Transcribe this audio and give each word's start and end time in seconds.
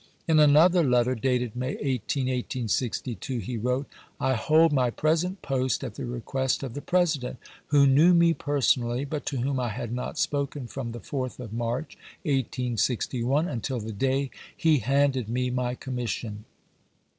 ^ 0.01 0.03
In 0.27 0.39
another 0.39 0.83
letter, 0.83 1.13
dated 1.13 1.55
May 1.55 1.73
18, 1.77 2.23
1862, 2.25 3.37
he 3.37 3.55
wrote:" 3.55 3.85
I 4.29 4.33
hold 4.33 4.73
my 4.73 4.89
pres 4.89 5.23
ent 5.23 5.43
post 5.43 5.83
at 5.83 5.93
the 5.93 6.07
request 6.07 6.63
of 6.63 6.73
the 6.73 6.81
President, 6.81 7.37
who 7.67 7.85
knew 7.85 8.15
me 8.15 8.33
personally, 8.33 9.05
but 9.05 9.27
to 9.27 9.37
whom 9.37 9.59
I 9.59 9.69
had 9.69 9.93
not 9.93 10.17
spoken 10.17 10.65
from 10.65 10.91
the 10.91 10.99
4th 11.01 11.39
of 11.39 11.53
March, 11.53 11.99
1861, 12.23 13.47
until 13.47 13.79
the 13.79 13.91
day 13.93 14.31
he 14.57 14.79
handed 14.79 15.29
me 15.29 15.51
my 15.51 15.75
commission. 15.75 16.45